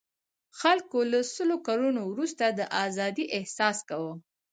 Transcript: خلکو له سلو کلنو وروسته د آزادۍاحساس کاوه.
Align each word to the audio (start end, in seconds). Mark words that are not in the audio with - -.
خلکو 0.59 0.97
له 1.11 1.19
سلو 1.33 1.55
کلنو 1.67 2.01
وروسته 2.11 2.45
د 2.49 2.59
آزادۍاحساس 2.85 3.77
کاوه. 3.89 4.13